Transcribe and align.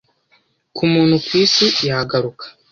Ku 0.75 0.83
muntu 0.93 1.15
ku 1.25 1.31
isi 1.43 1.65
yagaruka 1.87 2.45